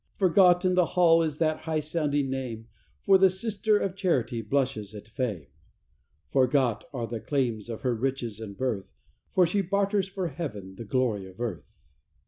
[0.15, 2.65] Forgot in the hall is that high sounding name,
[3.03, 5.45] For the Sister of Charity blushes at fame;
[6.31, 8.91] Forgot are the claims of her riches and birth,
[9.35, 11.69] For she barters for heaven the glory of earth.